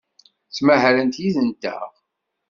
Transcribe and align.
Ttmahalent 0.47 1.19
yid-nteɣ. 1.23 1.89